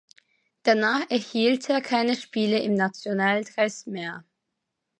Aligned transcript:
Danach 0.63 1.07
erhielt 1.11 1.69
er 1.69 1.79
keine 1.79 2.15
Spiele 2.15 2.57
im 2.57 2.73
Nationaldress 2.73 3.85
mehr. 3.85 4.25